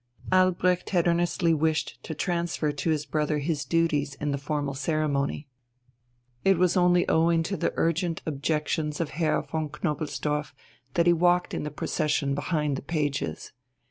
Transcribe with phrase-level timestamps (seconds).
[0.31, 5.47] Albrecht had earnestly wished to transfer to his brother his duties in the formal ceremony.
[6.43, 10.55] It was only owing to the urgent objections of Herr von Knobelsdorff
[10.95, 13.51] that he walked in the procession behind the pages.